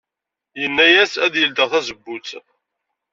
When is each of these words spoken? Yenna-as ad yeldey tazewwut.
Yenna-as 0.61 1.13
ad 1.25 1.33
yeldey 1.41 1.67
tazewwut. 1.71 2.29